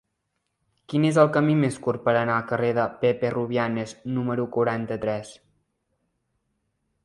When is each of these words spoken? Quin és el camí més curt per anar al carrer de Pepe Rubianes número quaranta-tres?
Quin 0.93 1.03
és 1.09 1.19
el 1.23 1.29
camí 1.35 1.57
més 1.63 1.77
curt 1.83 2.01
per 2.07 2.15
anar 2.21 2.37
al 2.39 2.47
carrer 2.53 2.71
de 2.79 2.87
Pepe 3.05 3.31
Rubianes 3.35 3.95
número 4.17 4.49
quaranta-tres? 4.59 5.33